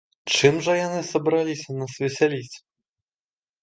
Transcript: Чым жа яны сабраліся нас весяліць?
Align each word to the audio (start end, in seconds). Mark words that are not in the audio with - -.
Чым 0.35 0.55
жа 0.67 0.77
яны 0.79 1.03
сабраліся 1.11 1.69
нас 1.83 1.91
весяліць? 2.07 2.55